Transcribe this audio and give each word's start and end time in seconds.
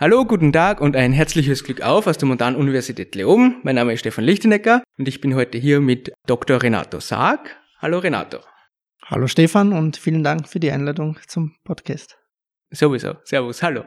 Hallo, 0.00 0.24
guten 0.24 0.50
Tag 0.50 0.80
und 0.80 0.96
ein 0.96 1.12
herzliches 1.12 1.62
Glück 1.62 1.82
auf 1.82 2.06
aus 2.06 2.16
der 2.16 2.26
Montan-Universität 2.26 3.14
Leoben. 3.14 3.60
Mein 3.64 3.74
Name 3.74 3.92
ist 3.92 4.00
Stefan 4.00 4.24
Lichtenecker 4.24 4.82
und 4.96 5.06
ich 5.06 5.20
bin 5.20 5.34
heute 5.34 5.58
hier 5.58 5.82
mit 5.82 6.10
Dr. 6.26 6.62
Renato 6.62 7.00
Saag. 7.00 7.54
Hallo 7.80 7.98
Renato. 7.98 8.38
Hallo 9.04 9.26
Stefan 9.26 9.74
und 9.74 9.98
vielen 9.98 10.24
Dank 10.24 10.48
für 10.48 10.58
die 10.58 10.70
Einladung 10.70 11.18
zum 11.26 11.54
Podcast. 11.64 12.16
Sowieso. 12.70 13.16
Servus, 13.24 13.62
hallo. 13.62 13.84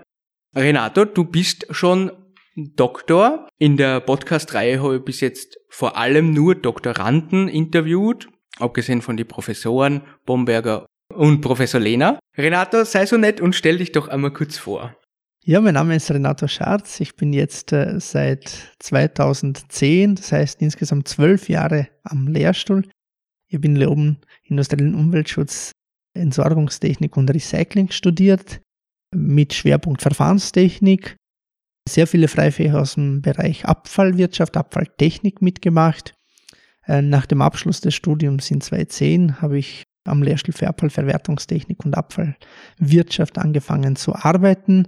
Renato, 0.55 1.05
du 1.05 1.23
bist 1.23 1.65
schon 1.71 2.11
Doktor. 2.55 3.47
In 3.57 3.75
der 3.75 3.99
Podcast-Reihe 3.99 4.83
habe 4.83 4.97
ich 4.97 5.03
bis 5.03 5.19
jetzt 5.19 5.57
vor 5.69 5.97
allem 5.97 6.31
nur 6.31 6.53
Doktoranden 6.53 7.47
interviewt, 7.47 8.29
abgesehen 8.59 9.01
von 9.01 9.17
den 9.17 9.27
Professoren 9.27 10.03
Bomberger 10.27 10.85
und 11.11 11.41
Professor 11.41 11.81
Lehner. 11.81 12.19
Renato, 12.37 12.83
sei 12.83 13.07
so 13.07 13.17
nett 13.17 13.41
und 13.41 13.55
stell 13.55 13.79
dich 13.79 13.93
doch 13.93 14.09
einmal 14.09 14.31
kurz 14.31 14.59
vor. 14.59 14.95
Ja, 15.45 15.59
mein 15.59 15.73
Name 15.73 15.97
ist 15.97 16.09
Renato 16.09 16.47
Scharz. 16.47 17.01
Ich 17.01 17.17
bin 17.17 17.33
jetzt 17.33 17.73
äh, 17.73 17.99
seit 17.99 18.75
2010, 18.79 20.15
das 20.15 20.31
heißt 20.31 20.61
insgesamt 20.61 21.09
zwölf 21.09 21.49
Jahre 21.49 21.89
am 22.03 22.29
Lehrstuhl. 22.29 22.87
Ich 23.49 23.59
bin 23.59 23.75
Leoben 23.75 24.19
industriellen 24.43 24.95
Umweltschutz, 24.95 25.73
Entsorgungstechnik 26.13 27.17
und 27.17 27.29
Recycling 27.29 27.91
studiert 27.91 28.61
mit 29.13 29.53
Schwerpunkt 29.53 30.01
Verfahrenstechnik. 30.01 31.17
Sehr 31.89 32.07
viele 32.07 32.29
Freifächer 32.29 32.79
aus 32.79 32.93
dem 32.93 33.21
Bereich 33.21 33.65
Abfallwirtschaft, 33.65 34.55
Abfalltechnik 34.55 35.41
mitgemacht. 35.41 36.13
Äh, 36.87 37.01
nach 37.01 37.25
dem 37.25 37.41
Abschluss 37.41 37.81
des 37.81 37.93
Studiums 37.93 38.49
in 38.49 38.61
2010 38.61 39.41
habe 39.41 39.57
ich 39.57 39.83
am 40.05 40.23
Lehrstuhl 40.23 40.53
für 40.53 40.69
Abfallverwertungstechnik 40.69 41.83
und 41.83 41.97
Abfallwirtschaft 41.97 43.37
angefangen 43.37 43.97
zu 43.97 44.15
arbeiten 44.15 44.87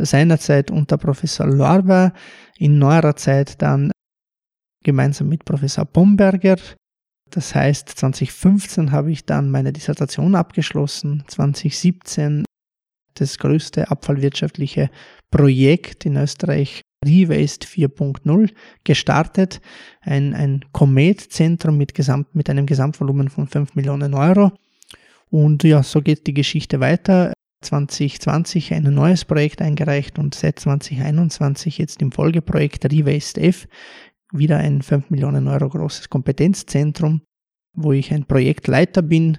seinerzeit 0.00 0.70
unter 0.70 0.98
Professor 0.98 1.46
Lorber, 1.46 2.12
in 2.58 2.78
neuerer 2.78 3.16
Zeit 3.16 3.60
dann 3.62 3.92
gemeinsam 4.84 5.28
mit 5.28 5.44
Professor 5.44 5.84
Bomberger. 5.84 6.56
Das 7.30 7.54
heißt, 7.54 7.88
2015 7.88 8.92
habe 8.92 9.10
ich 9.10 9.24
dann 9.24 9.50
meine 9.50 9.72
Dissertation 9.72 10.34
abgeschlossen, 10.34 11.24
2017 11.26 12.44
das 13.14 13.38
größte 13.38 13.90
abfallwirtschaftliche 13.90 14.90
Projekt 15.30 16.04
in 16.06 16.16
Österreich, 16.16 16.82
Rewaste 17.04 17.66
4.0, 17.66 18.50
gestartet. 18.84 19.60
Ein, 20.02 20.34
ein 20.34 20.64
Comet-Zentrum 20.72 21.76
mit, 21.76 21.94
mit 22.32 22.50
einem 22.50 22.66
Gesamtvolumen 22.66 23.28
von 23.28 23.46
5 23.46 23.74
Millionen 23.74 24.14
Euro. 24.14 24.52
Und 25.30 25.64
ja, 25.64 25.82
so 25.82 26.00
geht 26.00 26.26
die 26.26 26.34
Geschichte 26.34 26.80
weiter. 26.80 27.32
2020 27.66 28.74
ein 28.74 28.84
neues 28.84 29.24
Projekt 29.24 29.60
eingereicht 29.60 30.18
und 30.18 30.34
seit 30.34 30.58
2021 30.58 31.78
jetzt 31.78 32.00
im 32.02 32.12
Folgeprojekt 32.12 32.84
Rewaste 32.90 33.40
F 33.42 33.68
wieder 34.32 34.58
ein 34.58 34.82
5 34.82 35.10
Millionen 35.10 35.48
Euro 35.48 35.68
großes 35.68 36.08
Kompetenzzentrum, 36.08 37.22
wo 37.74 37.92
ich 37.92 38.12
ein 38.12 38.24
Projektleiter 38.24 39.02
bin. 39.02 39.38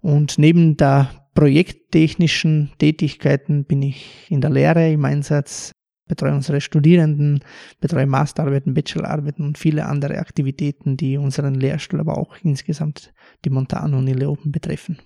Und 0.00 0.38
neben 0.38 0.76
der 0.76 1.28
projekttechnischen 1.34 2.72
Tätigkeiten 2.78 3.64
bin 3.64 3.82
ich 3.82 4.26
in 4.28 4.40
der 4.40 4.50
Lehre 4.50 4.92
im 4.92 5.04
Einsatz, 5.04 5.72
betreue 6.06 6.34
unsere 6.34 6.60
Studierenden, 6.60 7.40
betreue 7.80 8.06
Masterarbeiten, 8.06 8.74
Bachelorarbeiten 8.74 9.44
und 9.44 9.58
viele 9.58 9.86
andere 9.86 10.18
Aktivitäten, 10.18 10.96
die 10.96 11.16
unseren 11.16 11.54
Lehrstuhl, 11.54 12.00
aber 12.00 12.18
auch 12.18 12.36
insgesamt 12.42 13.12
die 13.44 13.50
Montano 13.50 13.98
und 13.98 14.06
Leoben 14.06 14.52
betreffen. 14.52 14.98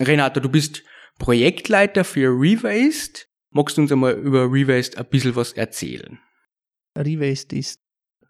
Renato, 0.00 0.40
du 0.40 0.48
bist 0.48 0.82
Projektleiter 1.18 2.04
für 2.04 2.28
Rewaste. 2.28 3.26
Magst 3.50 3.76
du 3.76 3.82
uns 3.82 3.92
einmal 3.92 4.14
über 4.14 4.50
Rewaste 4.50 4.98
ein 4.98 5.06
bisschen 5.06 5.36
was 5.36 5.52
erzählen? 5.52 6.18
Rewaste 6.96 7.56
ist, 7.56 7.80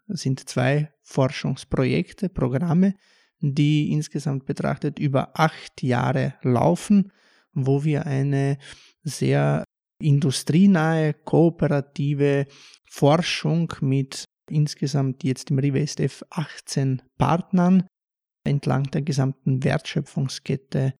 sind 0.07 0.47
zwei 0.49 0.91
Forschungsprojekte, 1.03 2.29
Programme, 2.29 2.95
die 3.39 3.91
insgesamt 3.91 4.45
betrachtet 4.45 4.99
über 4.99 5.37
acht 5.39 5.81
Jahre 5.81 6.35
laufen, 6.41 7.11
wo 7.53 7.83
wir 7.83 8.05
eine 8.05 8.57
sehr 9.03 9.63
industrienahe, 9.99 11.13
kooperative 11.13 12.45
Forschung 12.89 13.73
mit 13.81 14.25
insgesamt 14.49 15.23
jetzt 15.23 15.51
im 15.51 15.59
Rewaste 15.59 16.03
F 16.03 16.23
18 16.29 17.01
Partnern 17.17 17.87
entlang 18.43 18.83
der 18.91 19.01
gesamten 19.01 19.63
Wertschöpfungskette 19.63 20.93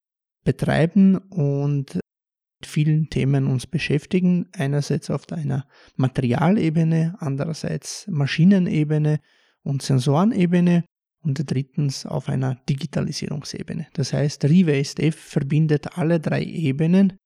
betreiben 0.44 1.18
und 1.18 1.96
mit 1.96 2.66
vielen 2.66 3.10
Themen 3.10 3.48
uns 3.48 3.68
beschäftigen. 3.68 4.48
Einerseits 4.54 5.10
auf 5.10 5.32
einer 5.32 5.68
Materialebene, 5.96 7.16
andererseits 7.20 8.08
Maschinenebene 8.08 9.20
und 9.64 9.82
Sensorenebene 9.82 10.86
und 11.24 11.42
drittens 11.50 12.06
auf 12.06 12.30
einer 12.30 12.56
Digitalisierungsebene. 12.70 13.88
Das 13.94 14.14
heißt, 14.14 14.44
Rewaste 14.46 15.04
F 15.04 15.16
verbindet 15.16 15.98
alle 15.98 16.20
drei 16.20 16.44
Ebenen, 16.44 17.18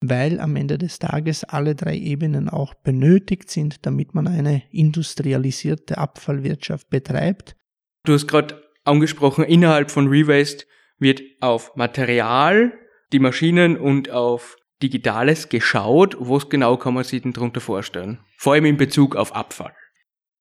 weil 0.00 0.40
am 0.40 0.56
Ende 0.56 0.76
des 0.76 0.98
Tages 0.98 1.44
alle 1.44 1.74
drei 1.74 1.96
Ebenen 1.96 2.48
auch 2.48 2.74
benötigt 2.74 3.50
sind, 3.50 3.86
damit 3.86 4.14
man 4.14 4.26
eine 4.26 4.62
industrialisierte 4.70 5.98
Abfallwirtschaft 5.98 6.90
betreibt. 6.90 7.56
Du 8.04 8.12
hast 8.12 8.26
gerade 8.26 8.62
angesprochen, 8.84 9.44
innerhalb 9.44 9.90
von 9.90 10.08
Rewaste 10.08 10.66
wird 10.98 11.22
auf 11.40 11.76
Material, 11.76 12.72
die 13.12 13.18
Maschinen 13.18 13.76
und 13.76 14.10
auf 14.10 14.56
Digitales 14.82 15.48
geschaut. 15.48 16.16
Was 16.18 16.48
genau 16.48 16.76
kann 16.76 16.94
man 16.94 17.04
sich 17.04 17.22
denn 17.22 17.32
darunter 17.32 17.60
vorstellen? 17.60 18.18
Vor 18.36 18.54
allem 18.54 18.66
in 18.66 18.76
Bezug 18.76 19.16
auf 19.16 19.34
Abfall. 19.34 19.74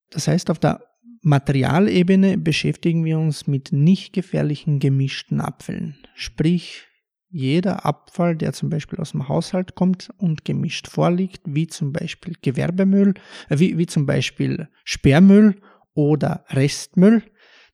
Das 0.09 0.28
heißt, 0.28 0.50
auf 0.50 0.59
der 0.59 0.84
Materialebene 1.22 2.38
beschäftigen 2.38 3.06
wir 3.06 3.18
uns 3.18 3.47
mit 3.47 3.72
nicht 3.72 4.13
gefährlichen 4.13 4.80
gemischten 4.80 5.40
Abfällen. 5.40 5.97
Sprich, 6.16 6.86
jeder 7.30 7.86
Abfall, 7.86 8.36
der 8.36 8.53
zum 8.53 8.69
Beispiel 8.69 9.00
aus 9.00 9.12
dem 9.12 9.28
Haushalt 9.28 9.74
kommt 9.74 10.09
und 10.18 10.46
gemischt 10.46 10.88
vorliegt, 10.88 11.42
wie 11.46 11.66
zum 11.66 11.92
Beispiel 11.92 12.36
Gewerbemüll, 12.42 13.16
äh, 13.50 13.58
wie, 13.58 13.78
wie 13.78 13.88
zum 13.88 14.06
Beispiel 14.06 14.68
Sperrmüll 14.84 15.56
oder 15.96 16.46
Restmüll, 16.50 17.24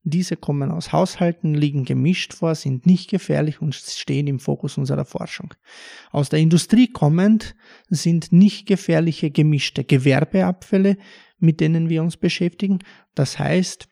diese 0.03 0.37
kommen 0.37 0.71
aus 0.71 0.93
Haushalten, 0.93 1.53
liegen 1.53 1.83
gemischt 1.83 2.33
vor, 2.33 2.55
sind 2.55 2.85
nicht 2.85 3.09
gefährlich 3.09 3.61
und 3.61 3.75
stehen 3.75 4.27
im 4.27 4.39
Fokus 4.39 4.77
unserer 4.77 5.05
Forschung. 5.05 5.53
Aus 6.11 6.29
der 6.29 6.39
Industrie 6.39 6.87
kommend 6.87 7.55
sind 7.89 8.31
nicht 8.31 8.65
gefährliche 8.65 9.29
gemischte 9.29 9.83
Gewerbeabfälle, 9.83 10.97
mit 11.37 11.59
denen 11.59 11.89
wir 11.89 12.01
uns 12.01 12.17
beschäftigen. 12.17 12.79
Das 13.13 13.39
heißt, 13.39 13.89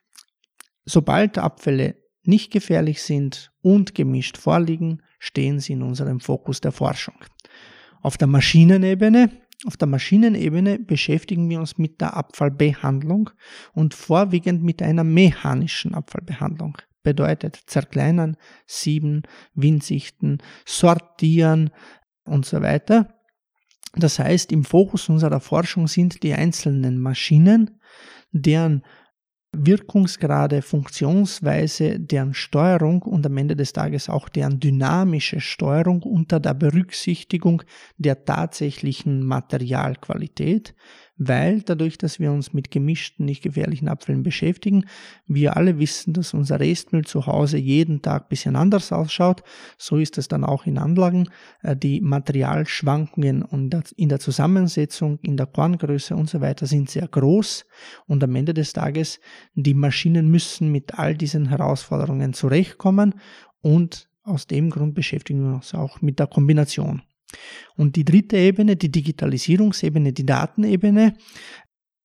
sobald 0.86 1.38
Abfälle 1.38 1.96
nicht 2.24 2.52
gefährlich 2.52 3.02
sind 3.02 3.52
und 3.62 3.96
gemischt 3.96 4.38
vorliegen, 4.38 5.02
stehen 5.20 5.60
sie 5.60 5.74
in 5.74 5.82
unserem 5.82 6.20
Fokus 6.20 6.62
der 6.62 6.72
Forschung. 6.72 7.16
Auf 8.02 8.18
der 8.18 8.28
Maschinenebene 8.28 9.32
auf 9.66 9.76
der 9.78 9.88
Maschinenebene 9.88 10.80
beschäftigen 10.80 11.50
wir 11.50 11.60
uns 11.60 11.78
mit 11.78 12.00
der 12.00 12.16
Abfallbehandlung 12.16 13.32
und 13.74 13.94
vorwiegend 13.94 14.64
mit 14.64 14.82
einer 14.82 15.04
mechanischen 15.04 15.96
Abfallbehandlung. 15.96 16.78
Bedeutet 17.02 17.56
zerkleinern, 17.66 18.38
sieben, 18.68 19.24
winsichten, 19.56 20.44
sortieren 20.66 21.72
und 22.26 22.46
so 22.46 22.62
weiter. 22.62 23.14
Das 23.96 24.20
heißt, 24.20 24.52
im 24.52 24.64
Fokus 24.64 25.10
unserer 25.10 25.40
Forschung 25.40 25.88
sind 25.88 26.22
die 26.22 26.34
einzelnen 26.34 27.00
Maschinen, 27.00 27.80
deren 28.32 28.84
Wirkungsgrade, 29.54 30.62
Funktionsweise, 30.62 32.00
deren 32.00 32.34
Steuerung 32.34 33.02
und 33.02 33.26
am 33.26 33.38
Ende 33.38 33.56
des 33.56 33.74
Tages 33.74 34.10
auch 34.10 34.30
deren 34.30 34.60
dynamische 34.60 35.40
Steuerung 35.40 36.04
unter 36.04 36.40
der 36.40 36.54
Berücksichtigung 36.54 37.64
der 37.98 38.26
tatsächlichen 38.26 39.24
Materialqualität 39.24 40.76
weil 41.18 41.62
dadurch, 41.62 41.98
dass 41.98 42.20
wir 42.20 42.32
uns 42.32 42.54
mit 42.54 42.72
gemischten, 42.72 43.26
nicht 43.26 43.42
gefährlichen 43.42 43.88
Abfällen 43.88 44.24
beschäftigen, 44.24 44.86
wir 45.26 45.58
alle 45.58 45.80
wissen, 45.80 46.14
dass 46.14 46.34
unser 46.34 46.60
Restmüll 46.60 47.06
zu 47.06 47.26
Hause 47.26 47.58
jeden 47.58 48.02
Tag 48.02 48.24
ein 48.24 48.30
bisschen 48.30 48.56
anders 48.56 48.92
ausschaut. 48.92 49.44
So 49.78 49.98
ist 49.98 50.18
es 50.18 50.28
dann 50.28 50.44
auch 50.44 50.66
in 50.66 50.78
Anlagen. 50.78 51.30
Äh, 51.64 51.76
die 51.76 52.02
Materialschwankungen 52.02 53.46
in 53.96 54.10
der 54.10 54.20
Zusammensetzung, 54.20 55.20
in 55.22 55.38
der 55.38 55.48
Korngröße 55.48 56.16
und 56.16 56.30
so 56.30 56.42
weiter 56.42 56.66
sind 56.66 56.90
sehr 56.90 57.08
groß 57.08 57.66
und 58.06 58.24
am 58.24 58.36
Ende 58.36 58.54
des 58.54 58.74
Tages 58.74 59.20
die 59.56 59.74
Maschinen 59.74 60.30
müssen 60.30 60.72
mit 60.72 61.00
all 61.00 61.16
diesen 61.16 61.50
Herausforderungen 61.50 62.34
zurechtkommen 62.34 63.16
und 63.62 64.10
aus 64.24 64.46
dem 64.46 64.70
Grund 64.70 64.94
beschäftigen 64.94 65.42
wir 65.42 65.56
uns 65.56 65.74
auch 65.74 66.02
mit 66.02 66.20
der 66.20 66.28
Kombination. 66.28 67.02
Und 67.76 67.96
die 67.96 68.06
dritte 68.06 68.38
Ebene, 68.38 68.76
die 68.76 68.92
Digitalisierungsebene, 68.92 70.14
die 70.14 70.26
Datenebene, 70.26 71.14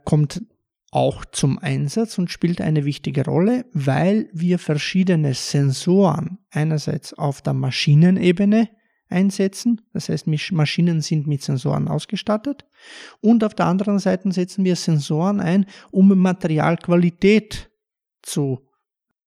kommt 0.05 0.43
auch 0.91 1.25
zum 1.25 1.59
Einsatz 1.59 2.19
und 2.19 2.31
spielt 2.31 2.61
eine 2.61 2.85
wichtige 2.85 3.25
Rolle, 3.25 3.65
weil 3.73 4.29
wir 4.33 4.59
verschiedene 4.59 5.33
Sensoren 5.33 6.39
einerseits 6.51 7.15
auf 7.15 7.41
der 7.41 7.55
Maschinenebene 7.55 8.69
einsetzen. 9.09 9.81
Das 9.93 10.09
heißt, 10.09 10.27
Maschinen 10.53 11.01
sind 11.01 11.27
mit 11.27 11.43
Sensoren 11.43 11.89
ausgestattet. 11.89 12.67
Und 13.21 13.43
auf 13.43 13.55
der 13.55 13.67
anderen 13.67 13.99
Seite 14.01 14.31
setzen 14.33 14.65
wir 14.65 14.77
Sensoren 14.77 15.41
ein, 15.41 15.67
um 15.91 16.09
Materialqualität 16.19 17.71
zu 18.23 18.69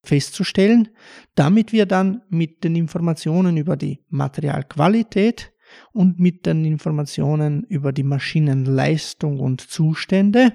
festzustellen, 0.03 0.89
damit 1.33 1.71
wir 1.71 1.87
dann 1.87 2.21
mit 2.29 2.63
den 2.63 2.75
Informationen 2.75 3.57
über 3.57 3.75
die 3.75 4.03
Materialqualität 4.09 5.51
und 5.93 6.19
mit 6.19 6.45
den 6.45 6.65
Informationen 6.65 7.63
über 7.63 7.91
die 7.91 8.03
Maschinenleistung 8.03 9.39
und 9.39 9.61
Zustände 9.61 10.53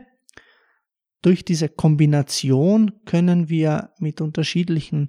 durch 1.23 1.45
diese 1.45 1.69
Kombination 1.69 2.93
können 3.05 3.49
wir 3.49 3.91
mit 3.99 4.21
unterschiedlichen 4.21 5.09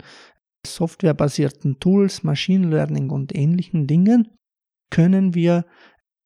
softwarebasierten 0.65 1.79
Tools, 1.79 2.23
Machine 2.23 2.67
Learning 2.67 3.09
und 3.09 3.35
ähnlichen 3.35 3.87
Dingen, 3.87 4.27
können 4.89 5.33
wir 5.33 5.65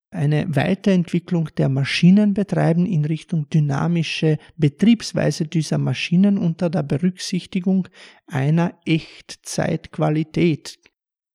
eine 0.10 0.56
Weiterentwicklung 0.56 1.50
der 1.58 1.70
Maschinen 1.70 2.34
betreiben 2.34 2.86
in 2.86 3.06
Richtung 3.06 3.50
dynamische 3.50 4.38
Betriebsweise 4.56 5.46
dieser 5.46 5.78
Maschinen 5.78 6.38
unter 6.38 6.70
der 6.70 6.84
Berücksichtigung 6.84 7.88
einer 8.26 8.80
Echtzeitqualität. 8.86 10.80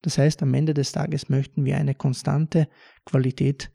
Das 0.03 0.19
heißt, 0.19 0.43
am 0.43 0.55
Ende 0.55 0.75
des 0.75 0.93
Tages 0.93 1.29
möchten 1.29 1.65
wir 1.65 1.77
eine 1.77 1.95
konstante 1.95 2.69
Qualität 3.05 3.71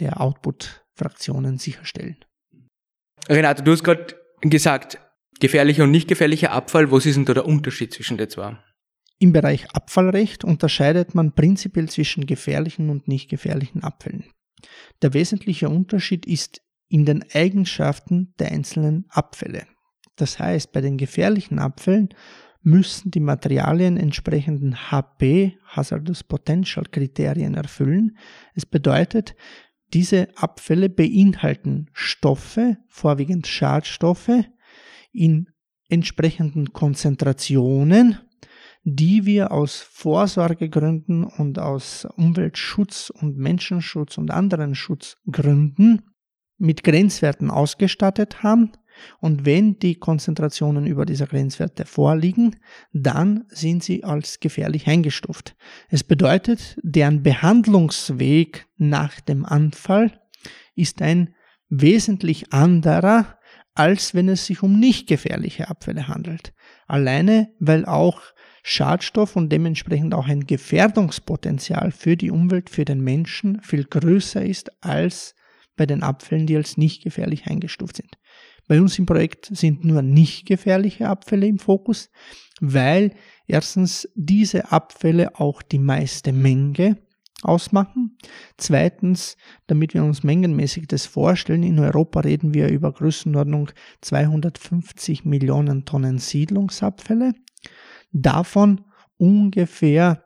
der 0.00 0.20
Output-Fraktionen 0.20 1.58
sicherstellen. 1.58 2.16
Renato, 3.28 3.62
du 3.62 3.72
hast 3.72 3.84
gerade 3.84 4.14
gesagt, 4.40 4.98
gefährlicher 5.40 5.84
und 5.84 5.90
nicht 5.90 6.08
gefährlicher 6.08 6.52
Abfall, 6.52 6.90
was 6.90 7.06
ist 7.06 7.16
denn 7.16 7.24
da 7.24 7.34
der 7.34 7.46
Unterschied 7.46 7.92
zwischen 7.92 8.16
den 8.16 8.30
zwei? 8.30 8.58
Im 9.20 9.32
Bereich 9.32 9.70
Abfallrecht 9.72 10.44
unterscheidet 10.44 11.14
man 11.14 11.34
prinzipiell 11.34 11.88
zwischen 11.88 12.26
gefährlichen 12.26 12.88
und 12.88 13.08
nicht 13.08 13.28
gefährlichen 13.28 13.82
Abfällen. 13.82 14.24
Der 15.02 15.12
wesentliche 15.12 15.68
Unterschied 15.68 16.24
ist 16.26 16.62
in 16.88 17.04
den 17.04 17.24
Eigenschaften 17.32 18.34
der 18.38 18.52
einzelnen 18.52 19.06
Abfälle. 19.08 19.66
Das 20.16 20.38
heißt, 20.38 20.72
bei 20.72 20.80
den 20.80 20.98
gefährlichen 20.98 21.58
Abfällen 21.58 22.08
müssen 22.62 23.10
die 23.10 23.20
Materialien 23.20 23.96
entsprechenden 23.96 24.90
HP, 24.90 25.56
Hazardous 25.64 26.24
Potential 26.24 26.84
Kriterien 26.90 27.54
erfüllen. 27.54 28.16
Es 28.54 28.66
bedeutet, 28.66 29.34
diese 29.94 30.28
Abfälle 30.36 30.88
beinhalten 30.88 31.88
Stoffe, 31.92 32.76
vorwiegend 32.88 33.46
Schadstoffe, 33.46 34.44
in 35.12 35.48
entsprechenden 35.88 36.72
Konzentrationen, 36.72 38.18
die 38.84 39.24
wir 39.24 39.52
aus 39.52 39.80
Vorsorgegründen 39.80 41.24
und 41.24 41.58
aus 41.58 42.06
Umweltschutz 42.16 43.10
und 43.10 43.38
Menschenschutz 43.38 44.18
und 44.18 44.30
anderen 44.30 44.74
Schutzgründen 44.74 46.02
mit 46.58 46.84
Grenzwerten 46.84 47.50
ausgestattet 47.50 48.42
haben 48.42 48.72
und 49.20 49.44
wenn 49.44 49.78
die 49.78 49.96
Konzentrationen 49.96 50.86
über 50.86 51.06
dieser 51.06 51.26
Grenzwerte 51.26 51.84
vorliegen, 51.84 52.56
dann 52.92 53.44
sind 53.48 53.82
sie 53.82 54.04
als 54.04 54.40
gefährlich 54.40 54.86
eingestuft. 54.86 55.56
Es 55.88 56.04
bedeutet, 56.04 56.78
deren 56.82 57.22
Behandlungsweg 57.22 58.66
nach 58.76 59.20
dem 59.20 59.44
Anfall 59.44 60.20
ist 60.74 61.02
ein 61.02 61.34
wesentlich 61.68 62.52
anderer, 62.52 63.38
als 63.74 64.14
wenn 64.14 64.28
es 64.28 64.46
sich 64.46 64.62
um 64.62 64.78
nicht 64.78 65.06
gefährliche 65.06 65.68
Abfälle 65.68 66.08
handelt. 66.08 66.52
Alleine, 66.86 67.50
weil 67.60 67.84
auch 67.86 68.22
Schadstoff 68.62 69.36
und 69.36 69.50
dementsprechend 69.50 70.14
auch 70.14 70.26
ein 70.26 70.46
Gefährdungspotenzial 70.46 71.92
für 71.92 72.16
die 72.16 72.30
Umwelt, 72.30 72.70
für 72.70 72.84
den 72.84 73.00
Menschen 73.00 73.62
viel 73.62 73.84
größer 73.84 74.44
ist 74.44 74.70
als 74.82 75.34
bei 75.76 75.86
den 75.86 76.02
Abfällen, 76.02 76.46
die 76.46 76.56
als 76.56 76.76
nicht 76.76 77.02
gefährlich 77.02 77.46
eingestuft 77.46 77.96
sind. 77.96 78.18
Bei 78.68 78.80
uns 78.80 78.98
im 78.98 79.06
Projekt 79.06 79.46
sind 79.46 79.84
nur 79.84 80.02
nicht 80.02 80.46
gefährliche 80.46 81.08
Abfälle 81.08 81.46
im 81.46 81.58
Fokus, 81.58 82.10
weil 82.60 83.14
erstens 83.46 84.08
diese 84.14 84.70
Abfälle 84.70 85.40
auch 85.40 85.62
die 85.62 85.78
meiste 85.78 86.32
Menge 86.32 86.98
ausmachen. 87.42 88.18
Zweitens, 88.56 89.36
damit 89.66 89.94
wir 89.94 90.04
uns 90.04 90.22
mengenmäßig 90.22 90.86
das 90.86 91.06
vorstellen, 91.06 91.62
in 91.62 91.78
Europa 91.78 92.20
reden 92.20 92.52
wir 92.52 92.68
über 92.68 92.92
Größenordnung 92.92 93.70
250 94.02 95.24
Millionen 95.24 95.84
Tonnen 95.84 96.18
Siedlungsabfälle. 96.18 97.32
Davon 98.12 98.84
ungefähr 99.16 100.24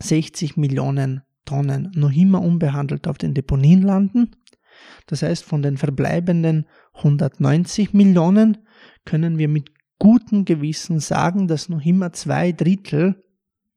60 0.00 0.56
Millionen 0.56 1.22
Tonnen 1.44 1.90
noch 1.94 2.12
immer 2.12 2.42
unbehandelt 2.42 3.08
auf 3.08 3.18
den 3.18 3.34
Deponien 3.34 3.82
landen. 3.82 4.32
Das 5.06 5.22
heißt, 5.22 5.44
von 5.44 5.62
den 5.62 5.76
verbleibenden 5.76 6.66
190 6.94 7.92
Millionen 7.94 8.58
können 9.04 9.38
wir 9.38 9.48
mit 9.48 9.70
gutem 9.98 10.44
Gewissen 10.44 11.00
sagen, 11.00 11.48
dass 11.48 11.68
noch 11.68 11.84
immer 11.84 12.12
zwei 12.12 12.52
Drittel, 12.52 13.22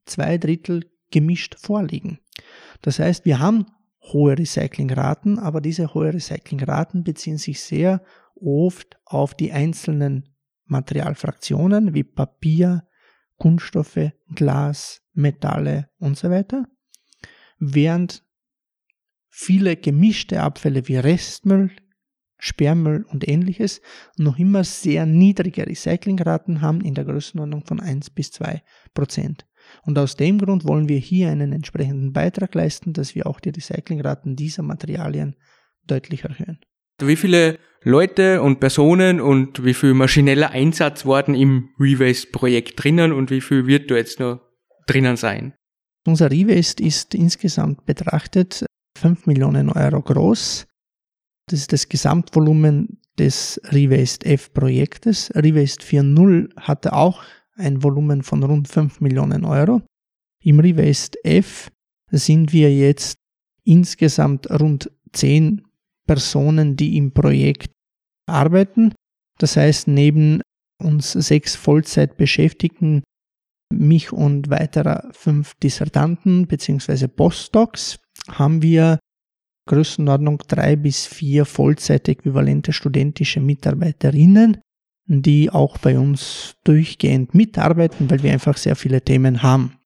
zwei 0.06 0.38
Drittel 0.38 0.86
gemischt 1.09 1.56
vorliegen. 1.59 2.19
Das 2.81 3.00
heißt, 3.00 3.25
wir 3.25 3.39
haben 3.39 3.65
hohe 4.01 4.38
Recyclingraten, 4.38 5.39
aber 5.39 5.62
diese 5.62 5.94
hohe 5.94 6.13
Recyclingraten 6.13 7.03
beziehen 7.03 7.38
sich 7.38 7.62
sehr 7.62 8.01
oft 8.36 8.98
auf 9.06 9.33
die 9.33 9.51
einzelnen 9.51 10.30
Materialfraktionen 10.65 11.94
wie 11.94 12.03
Papier, 12.03 12.88
Kunststoffe, 13.38 14.12
Glas, 14.33 15.01
Metalle 15.13 15.89
und 16.00 16.18
so 16.18 16.30
weiter, 16.30 16.65
während 17.59 18.24
viele 19.31 19.78
gemischte 19.78 20.42
Abfälle 20.42 20.88
wie 20.88 20.98
Restmüll, 20.98 21.72
Sperrmüll 22.38 23.06
und 23.10 23.28
ähnliches 23.28 23.81
noch 24.18 24.38
immer 24.38 24.63
sehr 24.63 25.06
niedrige 25.06 25.66
Recyclingraten 25.66 26.62
haben 26.62 26.81
in 26.81 26.95
der 26.95 27.06
Größenordnung 27.06 27.66
von 27.66 27.80
1 27.80 28.10
bis 28.12 28.31
2 28.31 28.62
Prozent. 28.94 29.45
Und 29.83 29.98
aus 29.98 30.16
dem 30.16 30.39
Grund 30.39 30.66
wollen 30.66 30.89
wir 30.89 30.98
hier 30.98 31.30
einen 31.30 31.54
entsprechenden 31.54 32.13
Beitrag 32.13 32.54
leisten, 32.56 32.94
dass 32.94 33.16
wir 33.16 33.28
auch 33.28 33.39
die 33.39 33.50
Recyclingraten 33.50 34.36
dieser 34.36 34.63
Materialien 34.63 35.36
deutlich 35.86 36.24
erhöhen. 36.24 36.60
Wie 37.00 37.16
viele 37.16 37.57
Leute 37.84 38.42
und 38.42 38.60
Personen 38.60 39.22
und 39.22 39.63
wie 39.63 39.74
viel 39.74 39.94
maschineller 39.94 40.51
Einsatz 40.51 41.06
worden 41.06 41.36
im 41.36 41.69
Rewaste-Projekt 41.80 42.84
drinnen 42.84 43.12
und 43.12 43.31
wie 43.31 43.42
viel 43.42 43.66
wird 43.66 43.89
da 43.89 43.95
jetzt 43.95 44.19
noch 44.19 44.42
drinnen 44.88 45.16
sein? 45.16 45.54
Unser 46.06 46.31
Rewaste 46.31 46.84
ist 46.84 47.13
insgesamt 47.13 47.86
betrachtet 47.86 48.66
5 49.01 49.25
Millionen 49.25 49.69
Euro 49.69 50.01
groß. 50.01 50.68
Das 51.48 51.59
ist 51.59 51.74
das 51.74 51.89
Gesamtvolumen 51.89 53.00
des 53.18 53.59
Rewaste 53.65 54.25
F 54.27 54.53
Projektes. 54.53 55.31
Rewaste 55.36 55.86
4.0 55.86 56.55
hatte 56.55 56.93
auch 56.93 57.24
ein 57.55 57.84
Volumen 57.84 58.22
von 58.22 58.43
rund 58.43 58.67
5 58.67 59.01
Millionen 59.01 59.43
Euro. 59.43 59.81
Im 60.43 60.60
Rewaste 60.60 61.17
F 61.24 61.72
sind 62.12 62.53
wir 62.53 62.74
jetzt 62.74 63.17
insgesamt 63.63 64.50
rund 64.51 64.91
10 65.13 65.63
Personen, 66.05 66.75
die 66.75 66.98
im 66.98 67.12
Projekt 67.12 67.72
arbeiten. 68.27 68.93
Das 69.39 69.58
heißt, 69.58 69.88
neben 69.88 70.41
uns 70.79 71.12
sechs 71.13 71.55
Vollzeitbeschäftigten, 71.55 73.03
mich 73.74 74.12
und 74.12 74.50
weiterer 74.50 75.10
fünf 75.12 75.55
Dissertanten 75.55 76.48
bzw. 76.48 77.08
Postdocs 77.08 78.00
haben 78.30 78.62
wir 78.62 79.00
Größenordnung 79.68 80.40
drei 80.48 80.75
bis 80.75 81.06
vier 81.06 81.46
Vollzeitäquivalente 81.46 82.74
studentische 82.74 83.40
Mitarbeiterinnen, 83.40 84.58
die 85.08 85.50
auch 85.50 85.78
bei 85.78 85.98
uns 85.98 86.56
durchgehend 86.63 87.34
mitarbeiten, 87.34 88.10
weil 88.10 88.24
wir 88.24 88.32
einfach 88.32 88.58
sehr 88.58 88.75
viele 88.75 89.01
Themen 89.01 89.44
haben. 89.44 89.78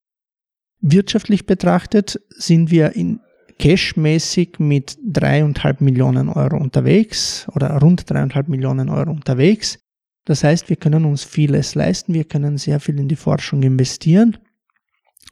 Wirtschaftlich 0.81 1.45
betrachtet 1.45 2.19
sind 2.29 2.71
wir 2.71 2.95
in 2.95 3.19
cashmäßig 3.59 4.59
mit 4.59 4.97
dreieinhalb 5.03 5.81
Millionen 5.81 6.29
Euro 6.29 6.57
unterwegs 6.57 7.47
oder 7.53 7.69
rund 7.79 8.09
dreieinhalb 8.09 8.47
Millionen 8.47 8.89
Euro 8.89 9.11
unterwegs. 9.11 9.79
Das 10.25 10.43
heißt, 10.43 10.69
wir 10.69 10.75
können 10.75 11.05
uns 11.05 11.23
vieles 11.23 11.75
leisten, 11.75 12.13
wir 12.13 12.25
können 12.25 12.57
sehr 12.57 12.79
viel 12.79 12.99
in 12.99 13.07
die 13.07 13.15
Forschung 13.15 13.63
investieren. 13.63 14.37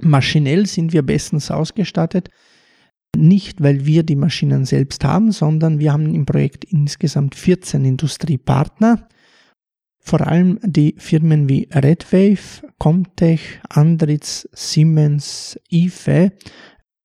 Maschinell 0.01 0.65
sind 0.65 0.93
wir 0.93 1.01
bestens 1.01 1.51
ausgestattet. 1.51 2.29
Nicht, 3.15 3.61
weil 3.61 3.85
wir 3.85 4.03
die 4.03 4.15
Maschinen 4.15 4.65
selbst 4.65 5.03
haben, 5.03 5.31
sondern 5.31 5.79
wir 5.79 5.93
haben 5.93 6.13
im 6.13 6.25
Projekt 6.25 6.65
insgesamt 6.65 7.35
14 7.35 7.85
Industriepartner. 7.85 9.07
Vor 9.99 10.27
allem 10.27 10.59
die 10.63 10.95
Firmen 10.97 11.47
wie 11.47 11.69
Redwave, 11.71 12.67
Comtech, 12.79 13.61
Andritz, 13.69 14.49
Siemens, 14.51 15.57
IFE 15.71 16.31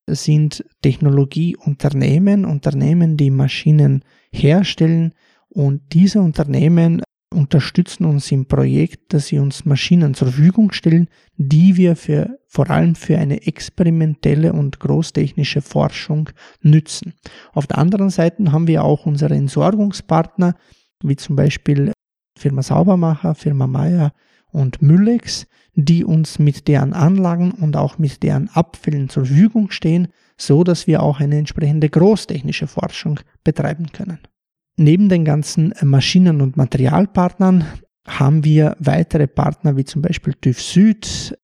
sind 0.06 0.64
Technologieunternehmen, 0.82 2.44
Unternehmen, 2.44 3.16
die 3.16 3.30
Maschinen 3.30 4.02
herstellen 4.32 5.12
und 5.48 5.82
diese 5.92 6.20
Unternehmen 6.20 7.02
unterstützen 7.32 8.04
uns 8.04 8.32
im 8.32 8.46
Projekt, 8.46 9.12
dass 9.12 9.26
sie 9.26 9.38
uns 9.38 9.64
Maschinen 9.64 10.14
zur 10.14 10.28
Verfügung 10.28 10.72
stellen, 10.72 11.08
die 11.36 11.76
wir 11.76 11.94
für, 11.94 12.38
vor 12.46 12.70
allem 12.70 12.94
für 12.94 13.18
eine 13.18 13.46
experimentelle 13.46 14.52
und 14.52 14.80
großtechnische 14.80 15.60
Forschung 15.60 16.30
nützen. 16.62 17.14
Auf 17.52 17.66
der 17.66 17.78
anderen 17.78 18.10
Seite 18.10 18.50
haben 18.50 18.66
wir 18.66 18.84
auch 18.84 19.06
unsere 19.06 19.34
Entsorgungspartner, 19.34 20.54
wie 21.02 21.16
zum 21.16 21.36
Beispiel 21.36 21.92
Firma 22.38 22.62
Saubermacher, 22.62 23.34
Firma 23.34 23.66
Meier 23.66 24.12
und 24.50 24.80
Müllex, 24.80 25.46
die 25.74 26.04
uns 26.04 26.38
mit 26.38 26.66
deren 26.66 26.92
Anlagen 26.92 27.50
und 27.52 27.76
auch 27.76 27.98
mit 27.98 28.22
deren 28.22 28.48
Abfällen 28.48 29.08
zur 29.08 29.26
Verfügung 29.26 29.70
stehen, 29.70 30.08
so 30.36 30.64
dass 30.64 30.86
wir 30.86 31.02
auch 31.02 31.20
eine 31.20 31.36
entsprechende 31.36 31.88
großtechnische 31.88 32.66
Forschung 32.66 33.20
betreiben 33.44 33.92
können. 33.92 34.18
Neben 34.80 35.08
den 35.08 35.24
ganzen 35.24 35.74
Maschinen- 35.82 36.40
und 36.40 36.56
Materialpartnern 36.56 37.64
haben 38.06 38.44
wir 38.44 38.76
weitere 38.78 39.26
Partner 39.26 39.76
wie 39.76 39.84
zum 39.84 40.02
Beispiel 40.02 40.34
TÜV 40.34 40.62
Süd, 40.62 41.36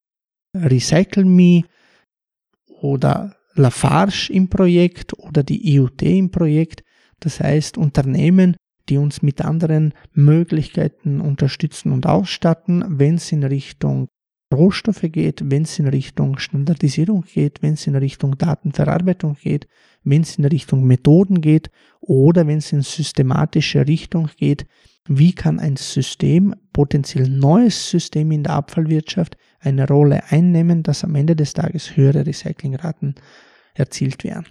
RecycleMe 0.56 1.64
oder 2.80 3.34
Lafarge 3.54 4.30
im 4.32 4.48
Projekt 4.48 5.18
oder 5.18 5.42
die 5.42 5.74
IoT 5.74 6.02
im 6.02 6.30
Projekt. 6.30 6.84
Das 7.18 7.40
heißt 7.40 7.76
Unternehmen, 7.76 8.56
die 8.88 8.98
uns 8.98 9.20
mit 9.20 9.44
anderen 9.44 9.94
Möglichkeiten 10.12 11.20
unterstützen 11.20 11.90
und 11.90 12.06
ausstatten, 12.06 12.84
wenn 12.86 13.16
es 13.16 13.32
in 13.32 13.42
Richtung 13.42 14.06
Rohstoffe 14.54 15.02
geht, 15.02 15.42
wenn 15.50 15.62
es 15.62 15.78
in 15.78 15.88
Richtung 15.88 16.38
Standardisierung 16.38 17.24
geht, 17.24 17.62
wenn 17.62 17.74
es 17.74 17.86
in 17.86 17.96
Richtung 17.96 18.38
Datenverarbeitung 18.38 19.36
geht, 19.40 19.66
wenn 20.02 20.22
es 20.22 20.38
in 20.38 20.44
Richtung 20.44 20.84
Methoden 20.84 21.40
geht 21.40 21.70
oder 22.00 22.46
wenn 22.46 22.58
es 22.58 22.72
in 22.72 22.82
systematische 22.82 23.86
Richtung 23.86 24.30
geht, 24.36 24.66
wie 25.06 25.34
kann 25.34 25.60
ein 25.60 25.76
System, 25.76 26.54
potenziell 26.72 27.28
neues 27.28 27.90
System 27.90 28.30
in 28.30 28.44
der 28.44 28.54
Abfallwirtschaft, 28.54 29.36
eine 29.60 29.86
Rolle 29.86 30.22
einnehmen, 30.30 30.82
dass 30.82 31.04
am 31.04 31.14
Ende 31.14 31.36
des 31.36 31.52
Tages 31.52 31.96
höhere 31.96 32.26
Recyclingraten 32.26 33.14
erzielt 33.74 34.24
werden. 34.24 34.46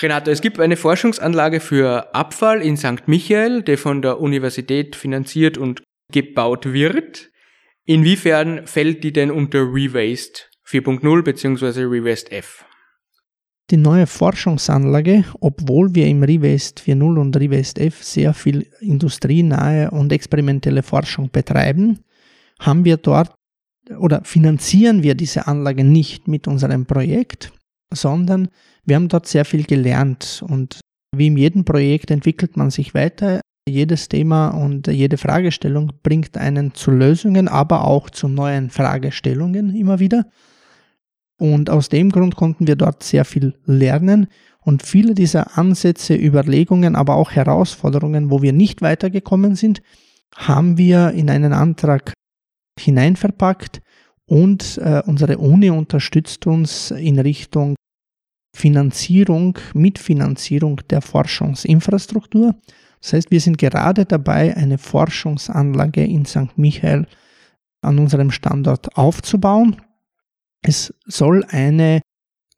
Renato, 0.00 0.30
es 0.30 0.40
gibt 0.40 0.58
eine 0.58 0.76
Forschungsanlage 0.76 1.60
für 1.60 2.14
Abfall 2.14 2.62
in 2.62 2.76
St. 2.76 3.06
Michael, 3.06 3.62
die 3.62 3.76
von 3.76 4.02
der 4.02 4.20
Universität 4.20 4.96
finanziert 4.96 5.58
und 5.58 5.82
gebaut 6.10 6.72
wird. 6.72 7.31
Inwiefern 7.84 8.66
fällt 8.66 9.02
die 9.02 9.12
denn 9.12 9.30
unter 9.30 9.60
Rewaste 9.60 10.42
4.0 10.66 11.22
bzw. 11.22 11.84
Rewaste 11.84 12.32
F? 12.32 12.64
Die 13.70 13.76
neue 13.76 14.06
Forschungsanlage, 14.06 15.24
obwohl 15.40 15.94
wir 15.94 16.06
im 16.06 16.22
Rewaste 16.22 16.82
4.0 16.82 17.18
und 17.18 17.36
Rewaste 17.36 17.80
F 17.80 18.02
sehr 18.02 18.34
viel 18.34 18.66
industrienahe 18.80 19.90
und 19.90 20.12
experimentelle 20.12 20.82
Forschung 20.82 21.30
betreiben, 21.30 22.00
haben 22.60 22.84
wir 22.84 22.98
dort 22.98 23.34
oder 23.98 24.22
finanzieren 24.24 25.02
wir 25.02 25.14
diese 25.14 25.46
Anlage 25.46 25.84
nicht 25.84 26.28
mit 26.28 26.46
unserem 26.46 26.86
Projekt, 26.86 27.52
sondern 27.92 28.48
wir 28.84 28.96
haben 28.96 29.08
dort 29.08 29.26
sehr 29.26 29.44
viel 29.44 29.64
gelernt 29.64 30.44
und 30.46 30.80
wie 31.14 31.26
in 31.26 31.36
jedem 31.36 31.64
Projekt 31.64 32.10
entwickelt 32.10 32.56
man 32.56 32.70
sich 32.70 32.94
weiter. 32.94 33.40
Jedes 33.68 34.08
Thema 34.08 34.48
und 34.48 34.88
jede 34.88 35.16
Fragestellung 35.16 35.92
bringt 36.02 36.36
einen 36.36 36.74
zu 36.74 36.90
Lösungen, 36.90 37.46
aber 37.46 37.86
auch 37.86 38.10
zu 38.10 38.28
neuen 38.28 38.70
Fragestellungen 38.70 39.74
immer 39.74 40.00
wieder. 40.00 40.26
Und 41.38 41.70
aus 41.70 41.88
dem 41.88 42.10
Grund 42.10 42.36
konnten 42.36 42.66
wir 42.66 42.76
dort 42.76 43.02
sehr 43.02 43.24
viel 43.24 43.54
lernen 43.64 44.26
und 44.60 44.82
viele 44.82 45.14
dieser 45.14 45.58
Ansätze, 45.58 46.14
Überlegungen, 46.14 46.96
aber 46.96 47.16
auch 47.16 47.32
Herausforderungen, 47.32 48.30
wo 48.30 48.42
wir 48.42 48.52
nicht 48.52 48.82
weitergekommen 48.82 49.54
sind, 49.56 49.82
haben 50.34 50.78
wir 50.78 51.10
in 51.10 51.30
einen 51.30 51.52
Antrag 51.52 52.12
hineinverpackt 52.78 53.80
und 54.26 54.78
äh, 54.78 55.02
unsere 55.06 55.38
Uni 55.38 55.70
unterstützt 55.70 56.46
uns 56.46 56.90
in 56.90 57.18
Richtung 57.18 57.74
Finanzierung, 58.56 59.58
Mitfinanzierung 59.74 60.80
der 60.90 61.00
Forschungsinfrastruktur. 61.00 62.54
Das 63.02 63.12
heißt, 63.12 63.30
wir 63.30 63.40
sind 63.40 63.58
gerade 63.58 64.06
dabei, 64.06 64.56
eine 64.56 64.78
Forschungsanlage 64.78 66.04
in 66.04 66.24
St. 66.24 66.56
Michael 66.56 67.06
an 67.82 67.98
unserem 67.98 68.30
Standort 68.30 68.96
aufzubauen. 68.96 69.76
Es 70.62 70.94
soll 71.06 71.44
eine 71.48 72.00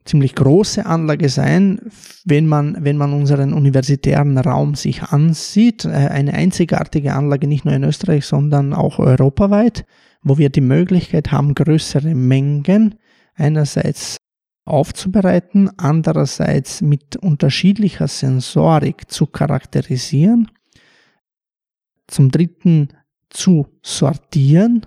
ziemlich 0.04 0.34
große 0.34 0.84
Anlage 0.84 1.30
sein, 1.30 1.80
wenn 2.26 2.46
man, 2.46 2.76
wenn 2.84 2.98
man 2.98 3.14
unseren 3.14 3.54
universitären 3.54 4.36
Raum 4.36 4.74
sich 4.74 5.02
ansieht. 5.02 5.86
Äh, 5.86 5.88
eine 5.88 6.34
einzigartige 6.34 7.14
Anlage 7.14 7.46
nicht 7.46 7.64
nur 7.64 7.74
in 7.74 7.84
Österreich, 7.84 8.26
sondern 8.26 8.74
auch 8.74 8.98
europaweit, 8.98 9.86
wo 10.22 10.36
wir 10.36 10.50
die 10.50 10.60
Möglichkeit 10.60 11.32
haben, 11.32 11.54
größere 11.54 12.14
Mengen 12.14 12.96
einerseits 13.34 14.18
aufzubereiten, 14.64 15.70
andererseits 15.76 16.80
mit 16.80 17.16
unterschiedlicher 17.16 18.08
Sensorik 18.08 19.10
zu 19.10 19.26
charakterisieren, 19.26 20.50
zum 22.06 22.30
dritten 22.30 22.88
zu 23.30 23.66
sortieren 23.82 24.86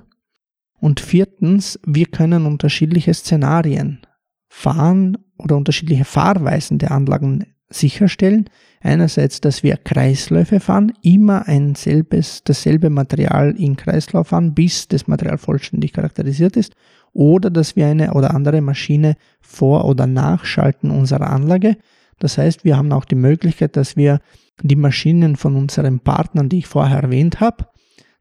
und 0.80 1.00
viertens, 1.00 1.80
wir 1.86 2.06
können 2.06 2.46
unterschiedliche 2.46 3.14
Szenarien 3.14 4.02
fahren 4.48 5.18
oder 5.38 5.58
unterschiedliche 5.58 6.06
Fahrweisen 6.06 6.80
der 6.80 6.92
Anlagen 6.92 7.46
sicherstellen. 7.70 8.50
Einerseits, 8.82 9.42
dass 9.42 9.64
wir 9.64 9.78
Kreisläufe 9.78 10.60
fahren, 10.60 10.94
immer 11.02 11.48
ein 11.48 11.76
selbes, 11.76 12.44
dasselbe 12.44 12.90
Material 12.90 13.56
in 13.58 13.76
Kreislauf 13.76 14.28
fahren, 14.30 14.54
bis 14.54 14.88
das 14.88 15.08
Material 15.08 15.38
vollständig 15.38 15.94
charakterisiert 15.94 16.56
ist 16.56 16.74
oder 17.14 17.50
dass 17.50 17.76
wir 17.76 17.88
eine 17.88 18.14
oder 18.14 18.34
andere 18.34 18.62
Maschine 18.62 19.16
vor- 19.42 19.86
oder 19.86 20.06
nachschalten 20.06 20.92
unserer 20.92 21.32
Anlage. 21.32 21.78
Das 22.20 22.38
heißt, 22.38 22.64
wir 22.64 22.78
haben 22.78 22.92
auch 22.94 23.06
die 23.06 23.16
Möglichkeit, 23.16 23.76
dass 23.76 23.98
wir 23.98 24.20
die 24.62 24.76
Maschinen 24.76 25.36
von 25.36 25.56
unseren 25.56 26.00
Partnern, 26.00 26.50
die 26.50 26.60
ich 26.60 26.68
vorher 26.68 27.02
erwähnt 27.02 27.40
habe, 27.40 27.68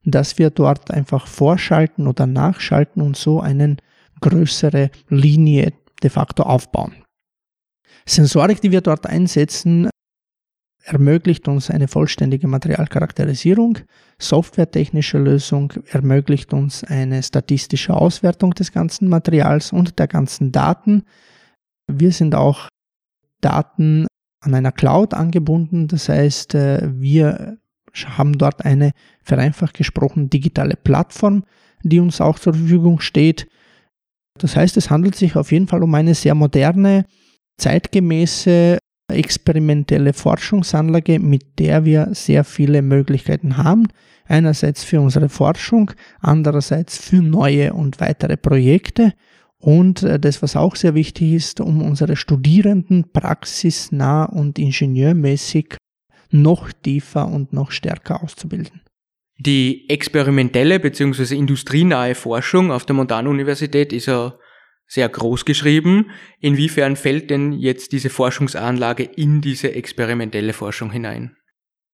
dass 0.05 0.39
wir 0.39 0.51
dort 0.51 0.91
einfach 0.91 1.27
vorschalten 1.27 2.07
oder 2.07 2.27
nachschalten 2.27 3.03
und 3.03 3.17
so 3.17 3.41
eine 3.41 3.77
größere 4.21 4.91
Linie 5.09 5.73
de 6.03 6.11
facto 6.11 6.45
aufbauen. 6.45 6.95
Sensorik, 8.09 8.61
die 8.61 8.71
wir 8.71 8.81
dort 8.81 9.07
einsetzen, 9.07 9.91
ermöglicht 10.85 11.49
uns 11.49 11.71
eine 11.71 11.89
vollständige 11.89 12.47
Materialcharakterisierung. 12.47 13.79
Softwaretechnische 14.19 15.19
Lösung 15.19 15.73
ermöglicht 15.91 16.53
uns 16.53 16.85
eine 16.85 17.23
statistische 17.23 17.95
Auswertung 17.95 18.55
des 18.55 18.71
ganzen 18.71 19.09
Materials 19.09 19.73
und 19.73 19.99
der 19.99 20.07
ganzen 20.07 20.53
Daten. 20.53 21.03
Wir 21.89 22.13
sind 22.13 22.35
auch 22.35 22.69
Daten 23.41 24.07
an 24.41 24.55
einer 24.55 24.73
Cloud 24.73 25.13
angebunden. 25.13 25.89
Das 25.89 26.09
heißt, 26.09 26.55
äh, 26.55 26.89
wir 26.95 27.59
haben 28.05 28.39
dort 28.39 28.65
eine 28.65 28.93
vereinfacht 29.23 29.75
gesprochen 29.75 30.31
digitale 30.31 30.77
Plattform, 30.77 31.45
die 31.83 31.99
uns 31.99 32.21
auch 32.21 32.39
zur 32.39 32.55
Verfügung 32.55 33.01
steht. 33.01 33.49
Das 34.39 34.55
heißt, 34.55 34.77
es 34.77 34.91
handelt 34.91 35.17
sich 35.17 35.35
auf 35.35 35.51
jeden 35.51 35.67
Fall 35.67 35.83
um 35.83 35.95
eine 35.95 36.15
sehr 36.15 36.35
moderne, 36.35 37.07
zeitgemäße 37.59 38.79
experimentelle 39.09 40.13
Forschungsanlage, 40.13 41.19
mit 41.21 41.59
der 41.59 41.85
wir 41.85 42.09
sehr 42.13 42.45
viele 42.45 42.83
Möglichkeiten 42.83 43.57
haben. 43.57 43.87
Einerseits 44.27 44.83
für 44.83 45.01
unsere 45.01 45.29
Forschung, 45.29 45.93
andererseits 46.21 46.99
für 46.99 47.23
neue 47.23 47.73
und 47.73 48.01
weitere 48.01 48.37
Projekte. 48.37 49.13
Und 49.59 50.03
äh, 50.03 50.19
das, 50.19 50.43
was 50.43 50.57
auch 50.57 50.77
sehr 50.77 50.95
wichtig 50.95 51.33
ist, 51.33 51.61
um 51.61 51.83
unsere 51.83 52.17
Studierenden 52.17 53.13
praxisnah 53.13 54.25
und 54.25 54.59
ingenieurmäßig 54.59 55.77
noch 56.31 56.73
tiefer 56.73 57.29
und 57.29 57.53
noch 57.53 57.71
stärker 57.71 58.23
auszubilden. 58.23 58.83
Die 59.39 59.89
experimentelle 59.89 60.81
bzw. 60.81 61.37
industrienahe 61.37 62.15
Forschung 62.15 62.73
auf 62.73 62.87
der 62.87 62.97
Montanuniversität 62.97 63.93
ist 63.93 64.07
ja 64.07 64.35
sehr 64.87 65.09
groß 65.09 65.45
geschrieben. 65.45 66.11
Inwiefern 66.41 66.97
fällt 66.97 67.31
denn 67.31 67.53
jetzt 67.53 67.93
diese 67.93 68.11
Forschungsanlage 68.11 69.03
in 69.03 69.41
diese 69.41 69.75
experimentelle 69.75 70.53
Forschung 70.53 70.91
hinein? 70.93 71.37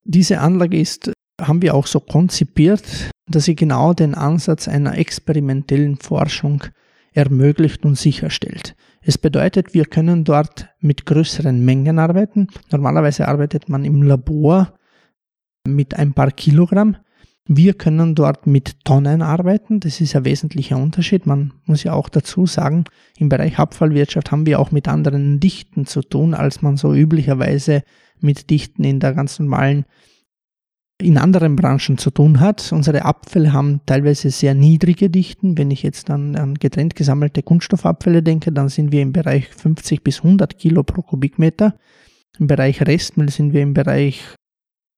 Diese 0.05 0.41
Anlage 0.41 0.79
ist, 0.79 1.13
haben 1.41 1.63
wir 1.63 1.75
auch 1.75 1.87
so 1.87 2.01
konzipiert, 2.01 3.11
dass 3.27 3.45
sie 3.45 3.57
genau 3.57 3.95
den 3.95 4.15
Ansatz 4.15 4.69
einer 4.69 4.99
experimentellen 4.99 5.97
Forschung 5.97 6.65
ermöglicht 7.13 7.85
und 7.85 7.97
sicherstellt. 7.97 8.75
Es 9.03 9.19
bedeutet, 9.19 9.75
wir 9.75 9.85
können 9.85 10.25
dort 10.25 10.69
mit 10.81 11.07
größeren 11.07 11.65
Mengen 11.65 11.99
arbeiten. 11.99 12.49
Normalerweise 12.71 13.29
arbeitet 13.29 13.69
man 13.69 13.85
im 13.85 14.03
Labor 14.03 14.75
mit 15.67 15.95
ein 15.95 16.13
paar 16.15 16.31
Kilogramm. 16.31 16.97
Wir 17.49 17.75
können 17.75 18.15
dort 18.15 18.47
mit 18.47 18.85
Tonnen 18.85 19.21
arbeiten. 19.21 19.81
Das 19.81 20.01
ist 20.01 20.15
ein 20.15 20.25
wesentlicher 20.25 20.77
Unterschied. 20.77 21.27
Man 21.27 21.53
muss 21.67 21.83
ja 21.83 21.93
auch 21.93 22.09
dazu 22.09 22.47
sagen, 22.47 22.85
im 23.19 23.29
Bereich 23.29 23.59
Abfallwirtschaft 23.59 24.31
haben 24.31 24.47
wir 24.47 24.61
auch 24.61 24.71
mit 24.71 24.87
anderen 24.87 25.41
Dichten 25.41 25.85
zu 25.85 26.03
tun, 26.03 26.35
als 26.35 26.63
man 26.63 26.77
so 26.77 26.95
üblicherweise 26.95 27.83
mit 28.21 28.51
Dichten 28.51 28.85
in 28.85 29.01
der 29.01 29.13
ganz 29.15 29.41
normalen 29.41 29.85
in 31.01 31.19
anderen 31.19 31.57
Branchen 31.57 31.99
zu 31.99 32.11
tun 32.11 32.39
hat. 32.39 32.71
Unsere 32.73 33.05
Abfälle 33.05 33.53
haben 33.53 33.81
teilweise 33.87 34.31
sehr 34.31 34.55
niedrige 34.55 35.11
Dichten. 35.11 35.59
Wenn 35.59 35.73
ich 35.73 35.83
jetzt 35.83 36.11
an, 36.11 36.37
an 36.37 36.55
getrennt 36.55 36.95
gesammelte 36.95 37.43
Kunststoffabfälle 37.43 38.23
denke, 38.23 38.53
dann 38.53 38.69
sind 38.69 38.93
wir 38.93 39.03
im 39.03 39.13
Bereich 39.13 39.49
50 39.49 40.05
bis 40.05 40.19
100 40.19 40.57
Kilo 40.59 40.85
pro 40.85 41.03
Kubikmeter. 41.03 41.75
Im 42.39 42.47
Bereich 42.47 42.83
Restmüll 42.83 43.31
sind 43.31 43.53
wir 43.53 43.63
im 43.63 43.75
Bereich 43.75 44.23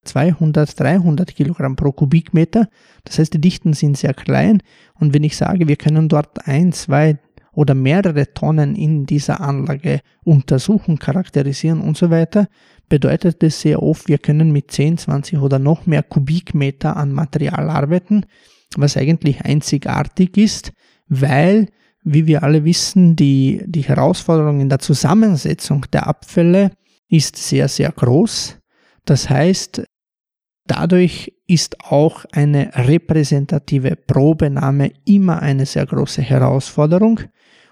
200, 0.04 0.78
300 0.78 1.34
Kilogramm 1.34 1.76
pro 1.76 1.92
Kubikmeter. 1.92 2.68
Das 3.04 3.18
heißt, 3.18 3.34
die 3.34 3.40
Dichten 3.40 3.72
sind 3.72 3.96
sehr 3.96 4.14
klein. 4.14 4.62
Und 4.98 5.14
wenn 5.14 5.24
ich 5.24 5.36
sage, 5.36 5.68
wir 5.68 5.76
können 5.76 6.08
dort 6.08 6.46
ein, 6.46 6.72
zwei 6.72 7.18
oder 7.52 7.74
mehrere 7.74 8.32
Tonnen 8.34 8.74
in 8.74 9.06
dieser 9.06 9.40
Anlage 9.40 10.00
untersuchen, 10.24 10.98
charakterisieren 10.98 11.80
und 11.80 11.96
so 11.96 12.10
weiter, 12.10 12.48
bedeutet 12.88 13.42
es 13.42 13.60
sehr 13.60 13.82
oft, 13.82 14.08
wir 14.08 14.18
können 14.18 14.52
mit 14.52 14.70
10, 14.70 14.98
20 14.98 15.38
oder 15.38 15.58
noch 15.58 15.86
mehr 15.86 16.02
Kubikmeter 16.02 16.96
an 16.96 17.12
Material 17.12 17.70
arbeiten, 17.70 18.26
was 18.76 18.96
eigentlich 18.96 19.44
einzigartig 19.44 20.36
ist, 20.36 20.72
weil, 21.08 21.68
wie 22.02 22.26
wir 22.26 22.42
alle 22.42 22.64
wissen, 22.64 23.16
die, 23.16 23.62
die 23.66 23.82
Herausforderung 23.82 24.60
in 24.60 24.68
der 24.68 24.80
Zusammensetzung 24.80 25.86
der 25.92 26.06
Abfälle 26.06 26.72
ist 27.08 27.36
sehr, 27.36 27.68
sehr 27.68 27.92
groß. 27.92 28.58
Das 29.04 29.30
heißt, 29.30 29.84
dadurch 30.66 31.32
ist 31.46 31.76
auch 31.84 32.24
eine 32.32 32.70
repräsentative 32.74 33.96
Probenahme 33.96 34.92
immer 35.04 35.40
eine 35.42 35.66
sehr 35.66 35.86
große 35.86 36.22
Herausforderung. 36.22 37.20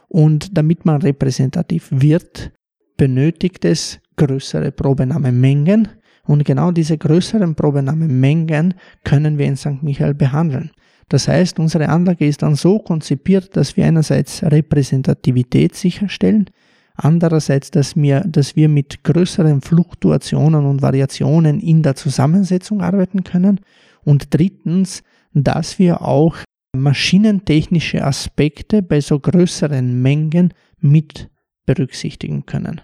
Und 0.09 0.57
damit 0.57 0.85
man 0.85 1.01
repräsentativ 1.01 1.89
wird, 1.91 2.53
benötigt 2.97 3.65
es 3.65 3.99
größere 4.17 4.73
Probenahmemengen. 4.73 5.89
Und 6.25 6.45
genau 6.45 6.71
diese 6.71 6.99
größeren 6.99 7.55
Probenahmemengen 7.55 8.75
können 9.05 9.39
wir 9.39 9.47
in 9.47 9.57
St. 9.57 9.83
Michael 9.83 10.15
behandeln. 10.15 10.71
Das 11.09 11.29
heißt, 11.29 11.59
unsere 11.59 11.89
Anlage 11.89 12.27
ist 12.27 12.43
dann 12.43 12.55
so 12.55 12.79
konzipiert, 12.79 13.57
dass 13.57 13.77
wir 13.77 13.87
einerseits 13.87 14.43
Repräsentativität 14.43 15.75
sicherstellen, 15.75 16.47
andererseits, 16.95 17.71
dass 17.71 17.97
wir, 17.97 18.21
dass 18.21 18.57
wir 18.57 18.69
mit 18.69 19.05
größeren 19.05 19.61
Fluktuationen 19.61 20.67
und 20.67 20.83
Variationen 20.83 21.61
in 21.61 21.83
der 21.83 21.95
Zusammensetzung 21.95 22.81
arbeiten 22.81 23.25
können 23.25 23.61
und 24.05 24.35
drittens, 24.35 25.03
dass 25.33 25.79
wir 25.79 26.03
auch 26.03 26.37
maschinentechnische 26.75 28.05
Aspekte 28.05 28.83
bei 28.83 29.01
so 29.01 29.19
größeren 29.19 30.01
Mengen 30.01 30.55
mit 30.81 31.31
berücksichtigen 31.67 32.47
können. 32.47 32.81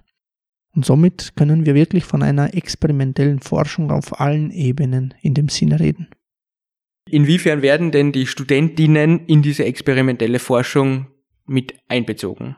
Und 0.74 0.84
somit 0.84 1.32
können 1.36 1.66
wir 1.66 1.74
wirklich 1.74 2.04
von 2.04 2.22
einer 2.22 2.54
experimentellen 2.54 3.40
Forschung 3.40 3.90
auf 3.90 4.20
allen 4.20 4.50
Ebenen 4.50 5.14
in 5.22 5.34
dem 5.34 5.48
Sinne 5.48 5.80
reden. 5.80 6.08
Inwiefern 7.10 7.62
werden 7.62 7.90
denn 7.90 8.12
die 8.12 8.26
Studentinnen 8.26 9.26
in 9.26 9.42
diese 9.42 9.64
experimentelle 9.64 10.38
Forschung 10.38 11.06
mit 11.46 11.74
einbezogen? 11.88 12.56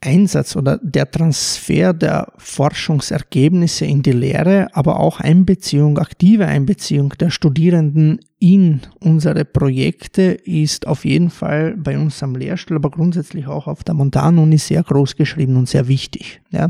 Einsatz 0.00 0.54
oder 0.54 0.78
der 0.82 1.10
Transfer 1.10 1.92
der 1.92 2.32
Forschungsergebnisse 2.38 3.84
in 3.84 4.02
die 4.02 4.12
Lehre, 4.12 4.68
aber 4.72 5.00
auch 5.00 5.20
Einbeziehung, 5.20 5.98
aktive 5.98 6.46
Einbeziehung 6.46 7.14
der 7.18 7.30
Studierenden 7.30 8.20
in 8.38 8.80
unsere 9.00 9.44
Projekte 9.44 10.22
ist 10.22 10.86
auf 10.86 11.04
jeden 11.04 11.30
Fall 11.30 11.76
bei 11.76 11.98
uns 11.98 12.22
am 12.22 12.36
Lehrstuhl, 12.36 12.76
aber 12.76 12.90
grundsätzlich 12.90 13.48
auch 13.48 13.66
auf 13.66 13.82
der 13.82 13.94
Montanuni 13.94 14.58
sehr 14.58 14.82
groß 14.84 15.16
geschrieben 15.16 15.56
und 15.56 15.68
sehr 15.68 15.88
wichtig. 15.88 16.40
Ja. 16.50 16.68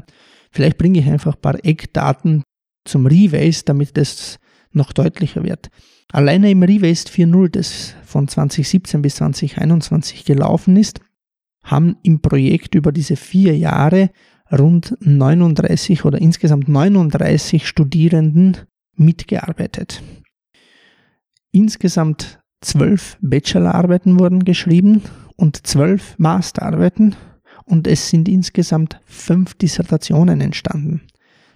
Vielleicht 0.50 0.78
bringe 0.78 1.00
ich 1.00 1.06
einfach 1.06 1.34
ein 1.34 1.42
paar 1.42 1.62
Eckdaten 1.64 2.42
zum 2.84 3.06
Rewaste, 3.06 3.64
damit 3.66 3.96
das 3.98 4.38
noch 4.72 4.92
deutlicher 4.92 5.44
wird. 5.44 5.68
Alleine 6.10 6.50
im 6.50 6.62
Rewaste 6.62 7.12
4.0, 7.12 7.48
das 7.50 7.94
von 8.04 8.28
2017 8.28 9.02
bis 9.02 9.16
2021 9.16 10.24
gelaufen 10.24 10.76
ist, 10.76 11.00
haben 11.70 11.96
im 12.02 12.20
Projekt 12.20 12.74
über 12.74 12.92
diese 12.92 13.16
vier 13.16 13.56
Jahre 13.56 14.10
rund 14.50 14.96
39 15.00 16.04
oder 16.04 16.20
insgesamt 16.20 16.68
39 16.68 17.66
Studierenden 17.66 18.56
mitgearbeitet. 18.96 20.02
Insgesamt 21.52 22.40
zwölf 22.60 23.18
Bachelorarbeiten 23.20 24.18
wurden 24.18 24.44
geschrieben 24.44 25.02
und 25.36 25.66
zwölf 25.66 26.18
Masterarbeiten 26.18 27.14
und 27.64 27.86
es 27.86 28.08
sind 28.08 28.28
insgesamt 28.28 29.00
fünf 29.04 29.54
Dissertationen 29.54 30.40
entstanden. 30.40 31.02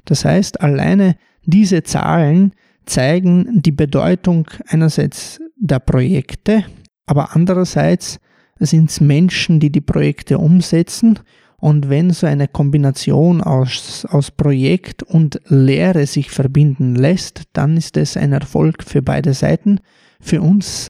Das 0.04 0.24
heißt, 0.24 0.60
alleine 0.60 1.16
diese 1.44 1.82
Zahlen 1.82 2.54
zeigen 2.86 3.62
die 3.62 3.72
Bedeutung 3.72 4.48
einerseits 4.66 5.40
der 5.56 5.78
Projekte, 5.78 6.64
aber 7.06 7.34
andererseits 7.34 8.18
sind 8.66 8.90
es 8.90 9.00
Menschen, 9.00 9.60
die 9.60 9.70
die 9.70 9.80
Projekte 9.80 10.38
umsetzen. 10.38 11.18
Und 11.58 11.88
wenn 11.88 12.10
so 12.10 12.26
eine 12.26 12.48
Kombination 12.48 13.40
aus, 13.40 14.04
aus 14.06 14.30
Projekt 14.30 15.02
und 15.02 15.40
Lehre 15.46 16.06
sich 16.06 16.30
verbinden 16.30 16.96
lässt, 16.96 17.42
dann 17.52 17.76
ist 17.76 17.96
es 17.96 18.16
ein 18.16 18.32
Erfolg 18.32 18.82
für 18.82 19.00
beide 19.00 19.32
Seiten. 19.32 19.78
Für 20.20 20.42
uns 20.42 20.88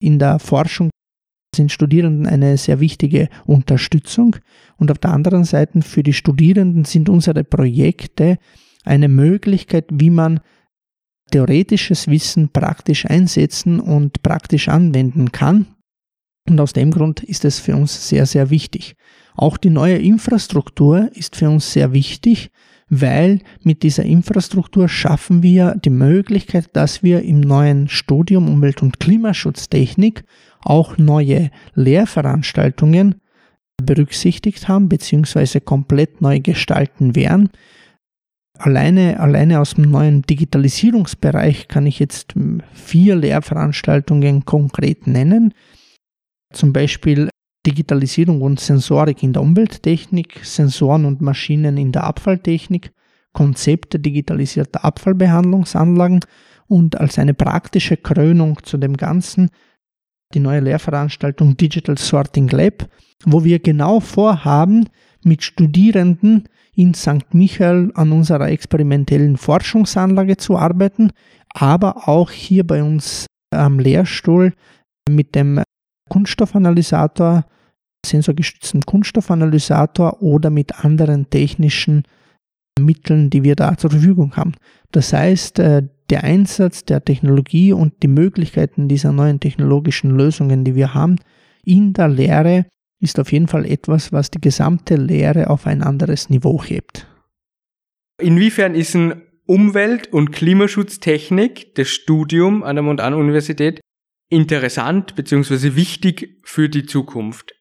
in 0.00 0.18
der 0.18 0.38
Forschung 0.38 0.90
sind 1.54 1.72
Studierenden 1.72 2.26
eine 2.26 2.56
sehr 2.56 2.80
wichtige 2.80 3.28
Unterstützung 3.46 4.36
und 4.76 4.90
auf 4.90 4.98
der 4.98 5.12
anderen 5.12 5.44
Seite 5.44 5.82
für 5.82 6.02
die 6.02 6.12
Studierenden 6.12 6.84
sind 6.84 7.08
unsere 7.08 7.44
Projekte 7.44 8.38
eine 8.84 9.08
Möglichkeit, 9.08 9.86
wie 9.92 10.10
man 10.10 10.40
theoretisches 11.30 12.08
Wissen 12.08 12.50
praktisch 12.50 13.06
einsetzen 13.06 13.80
und 13.80 14.22
praktisch 14.22 14.68
anwenden 14.68 15.32
kann. 15.32 15.66
Und 16.48 16.60
aus 16.60 16.72
dem 16.72 16.90
Grund 16.90 17.22
ist 17.22 17.44
es 17.44 17.58
für 17.58 17.74
uns 17.74 18.08
sehr, 18.08 18.26
sehr 18.26 18.50
wichtig. 18.50 18.96
Auch 19.34 19.56
die 19.56 19.70
neue 19.70 19.96
Infrastruktur 19.96 21.10
ist 21.14 21.36
für 21.36 21.48
uns 21.48 21.72
sehr 21.72 21.92
wichtig, 21.92 22.50
weil 22.88 23.40
mit 23.62 23.82
dieser 23.82 24.04
Infrastruktur 24.04 24.88
schaffen 24.88 25.42
wir 25.42 25.74
die 25.74 25.90
Möglichkeit, 25.90 26.68
dass 26.74 27.02
wir 27.02 27.22
im 27.22 27.40
neuen 27.40 27.88
Studium 27.88 28.48
Umwelt- 28.48 28.82
und 28.82 29.00
Klimaschutztechnik 29.00 30.24
auch 30.60 30.98
neue 30.98 31.50
Lehrveranstaltungen 31.74 33.16
berücksichtigt 33.82 34.68
haben, 34.68 34.88
beziehungsweise 34.88 35.60
komplett 35.60 36.20
neu 36.20 36.40
gestalten 36.40 37.16
werden. 37.16 37.50
Alleine, 38.56 39.18
alleine 39.18 39.60
aus 39.60 39.74
dem 39.74 39.90
neuen 39.90 40.22
Digitalisierungsbereich 40.22 41.66
kann 41.66 41.86
ich 41.86 41.98
jetzt 41.98 42.34
vier 42.72 43.16
Lehrveranstaltungen 43.16 44.44
konkret 44.44 45.06
nennen 45.08 45.54
zum 46.54 46.72
Beispiel 46.72 47.28
Digitalisierung 47.66 48.42
und 48.42 48.60
Sensorik 48.60 49.22
in 49.22 49.32
der 49.32 49.42
Umwelttechnik, 49.42 50.40
Sensoren 50.44 51.04
und 51.04 51.20
Maschinen 51.20 51.76
in 51.76 51.92
der 51.92 52.04
Abfalltechnik, 52.04 52.92
Konzepte 53.32 53.98
digitalisierter 53.98 54.84
Abfallbehandlungsanlagen 54.84 56.20
und 56.66 57.00
als 57.00 57.18
eine 57.18 57.34
praktische 57.34 57.96
Krönung 57.96 58.62
zu 58.62 58.78
dem 58.78 58.96
Ganzen 58.96 59.50
die 60.34 60.40
neue 60.40 60.60
Lehrveranstaltung 60.60 61.56
Digital 61.56 61.96
Sorting 61.98 62.48
Lab, 62.48 62.88
wo 63.24 63.44
wir 63.44 63.58
genau 63.60 64.00
vorhaben, 64.00 64.88
mit 65.22 65.42
Studierenden 65.42 66.48
in 66.74 66.92
St. 66.92 67.32
Michael 67.32 67.92
an 67.94 68.12
unserer 68.12 68.48
experimentellen 68.48 69.36
Forschungsanlage 69.36 70.36
zu 70.36 70.58
arbeiten, 70.58 71.12
aber 71.50 72.08
auch 72.08 72.30
hier 72.30 72.66
bei 72.66 72.82
uns 72.82 73.26
am 73.50 73.78
Lehrstuhl 73.78 74.52
mit 75.08 75.34
dem 75.34 75.62
Kunststoffanalysator, 76.08 77.44
sensorgestützten 78.04 78.82
Kunststoffanalysator 78.82 80.22
oder 80.22 80.50
mit 80.50 80.84
anderen 80.84 81.30
technischen 81.30 82.04
Mitteln, 82.78 83.30
die 83.30 83.44
wir 83.44 83.56
da 83.56 83.76
zur 83.76 83.90
Verfügung 83.90 84.36
haben. 84.36 84.54
Das 84.92 85.12
heißt, 85.12 85.58
äh, 85.58 85.82
der 86.10 86.24
Einsatz 86.24 86.84
der 86.84 87.04
Technologie 87.04 87.72
und 87.72 88.02
die 88.02 88.08
Möglichkeiten 88.08 88.88
dieser 88.88 89.12
neuen 89.12 89.40
technologischen 89.40 90.10
Lösungen, 90.10 90.64
die 90.64 90.74
wir 90.74 90.94
haben, 90.94 91.16
in 91.64 91.92
der 91.94 92.08
Lehre 92.08 92.66
ist 93.00 93.18
auf 93.18 93.32
jeden 93.32 93.48
Fall 93.48 93.66
etwas, 93.66 94.12
was 94.12 94.30
die 94.30 94.40
gesamte 94.40 94.96
Lehre 94.96 95.50
auf 95.50 95.66
ein 95.66 95.82
anderes 95.82 96.30
Niveau 96.30 96.62
hebt. 96.62 97.06
Inwiefern 98.20 98.74
ist 98.74 98.94
ein 98.94 99.22
Umwelt- 99.46 100.12
und 100.12 100.32
Klimaschutztechnik, 100.32 101.74
das 101.74 101.88
Studium 101.88 102.62
an 102.62 102.76
der 102.76 102.82
Montan-Universität, 102.82 103.80
interessant 104.28 105.14
bzw. 105.14 105.76
wichtig 105.76 106.40
für 106.44 106.68
die 106.68 106.86
Zukunft? 106.86 107.54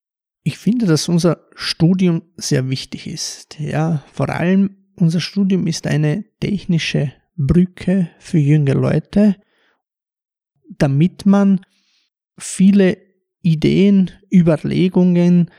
Ich 0.44 0.58
finde, 0.58 0.86
dass 0.86 1.08
unser 1.08 1.46
Studium 1.56 2.24
sehr 2.36 2.70
wichtig 2.70 3.08
ist. 3.08 3.60
Ja, 3.60 4.04
vor 4.12 4.30
allem 4.30 4.78
unser 4.96 5.22
Studium 5.22 5.68
ist 5.68 5.88
eine 5.88 6.26
technische 6.40 7.14
Brücke 7.36 8.10
für 8.20 8.38
junge 8.38 8.74
Leute, 8.74 9.36
damit 10.78 11.26
man 11.26 11.62
viele 12.38 12.98
Ideen, 13.42 14.12
Überlegungen, 14.32 15.50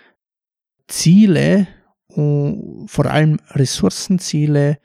Ziele, 0.86 1.66
vor 2.08 3.06
allem 3.06 3.40
Ressourcenziele, 3.50 4.78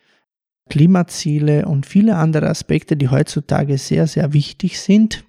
Klimaziele 0.70 1.66
und 1.66 1.86
viele 1.86 2.16
andere 2.16 2.48
Aspekte, 2.48 2.96
die 2.96 3.10
heutzutage 3.10 3.78
sehr, 3.78 4.08
sehr 4.08 4.34
wichtig 4.34 4.80
sind, 4.80 5.26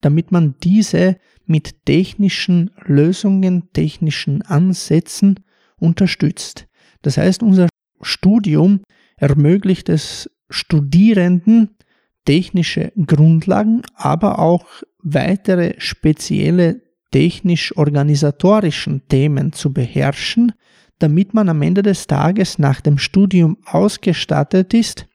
damit 0.00 0.32
man 0.32 0.54
diese 0.62 1.16
mit 1.46 1.84
technischen 1.86 2.70
Lösungen, 2.84 3.72
technischen 3.72 4.42
Ansätzen 4.42 5.40
unterstützt. 5.78 6.66
Das 7.02 7.16
heißt, 7.16 7.42
unser 7.42 7.68
Studium 8.02 8.82
ermöglicht 9.16 9.88
es 9.88 10.30
Studierenden, 10.50 11.76
technische 12.24 12.92
Grundlagen, 13.06 13.82
aber 13.94 14.38
auch 14.38 14.66
weitere 15.02 15.74
spezielle 15.78 16.82
technisch-organisatorischen 17.10 19.08
Themen 19.08 19.52
zu 19.52 19.72
beherrschen, 19.72 20.52
damit 20.98 21.32
man 21.32 21.48
am 21.48 21.62
Ende 21.62 21.82
des 21.82 22.06
Tages 22.06 22.58
nach 22.58 22.80
dem 22.80 22.98
Studium 22.98 23.56
ausgestattet 23.64 24.74
ist, 24.74 25.06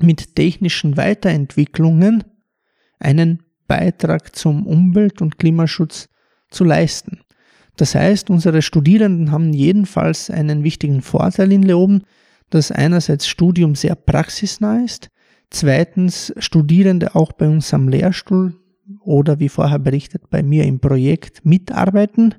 mit 0.00 0.34
technischen 0.34 0.96
Weiterentwicklungen 0.96 2.24
einen 2.98 3.43
Beitrag 3.66 4.34
zum 4.36 4.66
Umwelt- 4.66 5.22
und 5.22 5.38
Klimaschutz 5.38 6.08
zu 6.50 6.64
leisten. 6.64 7.20
Das 7.76 7.94
heißt, 7.94 8.30
unsere 8.30 8.62
Studierenden 8.62 9.30
haben 9.30 9.52
jedenfalls 9.52 10.30
einen 10.30 10.62
wichtigen 10.62 11.02
Vorteil 11.02 11.50
in 11.52 11.62
Leoben, 11.62 12.02
dass 12.50 12.70
einerseits 12.70 13.26
Studium 13.26 13.74
sehr 13.74 13.96
praxisnah 13.96 14.84
ist, 14.84 15.08
zweitens 15.50 16.32
Studierende 16.38 17.14
auch 17.14 17.32
bei 17.32 17.48
uns 17.48 17.74
am 17.74 17.88
Lehrstuhl 17.88 18.54
oder 19.00 19.40
wie 19.40 19.48
vorher 19.48 19.78
berichtet 19.78 20.30
bei 20.30 20.42
mir 20.42 20.64
im 20.64 20.78
Projekt 20.78 21.44
mitarbeiten 21.44 22.34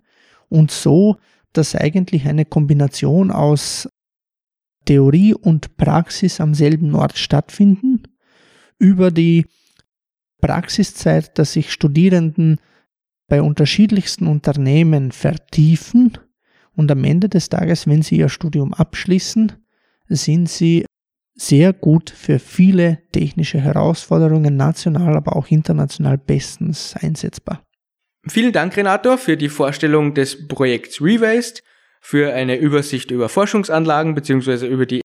und 0.48 0.72
so, 0.72 1.18
dass 1.54 1.76
eigentlich 1.76 2.28
eine 2.28 2.46
Kombination 2.46 3.32
aus 3.32 3.90
Theorie 4.86 5.34
und 5.34 5.78
Praxis 5.78 6.40
am 6.40 6.54
selben 6.54 6.94
Ort 6.96 7.18
stattfinden. 7.18 8.04
Über 8.78 9.10
die 9.10 9.46
Praxiszeit, 10.46 11.38
dass 11.40 11.54
sich 11.54 11.72
Studierenden 11.72 12.60
bei 13.28 13.42
unterschiedlichsten 13.42 14.28
Unternehmen 14.28 15.12
vertiefen 15.12 16.18
und 16.76 16.92
am 16.92 17.04
Ende 17.04 17.30
des 17.30 17.50
Tages, 17.50 17.88
wenn 17.88 18.04
sie 18.04 18.18
ihr 18.18 18.30
Studium 18.30 18.74
abschließen, 18.74 19.54
sind 20.08 20.50
sie 20.50 20.86
sehr 21.34 21.74
gut 21.74 22.12
für 22.12 22.38
viele 22.40 23.00
technische 23.12 23.60
Herausforderungen 23.60 24.56
national, 24.56 25.16
aber 25.16 25.36
auch 25.36 25.48
international 25.48 26.18
bestens 26.18 26.96
einsetzbar. 26.96 27.64
Vielen 28.28 28.52
Dank, 28.52 28.78
Renato, 28.78 29.18
für 29.18 29.38
die 29.38 29.50
Vorstellung 29.50 30.14
des 30.14 30.48
Projekts 30.48 31.02
Rewaste, 31.02 31.62
für 32.02 32.34
eine 32.34 32.58
Übersicht 32.58 33.10
über 33.10 33.30
Forschungsanlagen 33.30 34.14
bzw. 34.14 34.68
über 34.68 34.86
die 34.86 35.02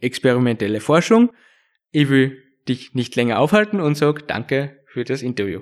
experimentelle 0.00 0.80
Forschung. 0.80 1.32
Ich 1.90 2.08
will 2.08 2.40
dich 2.68 2.94
nicht 2.94 3.16
länger 3.16 3.40
aufhalten 3.40 3.80
und 3.80 3.96
sage 3.96 4.22
danke 4.26 4.83
für 4.94 5.02
das 5.02 5.22
Interview. 5.22 5.60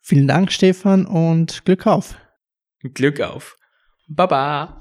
Vielen 0.00 0.28
Dank, 0.28 0.52
Stefan, 0.52 1.04
und 1.04 1.64
Glück 1.64 1.88
auf. 1.88 2.16
Glück 2.94 3.20
auf. 3.20 3.58
Baba. 4.06 4.78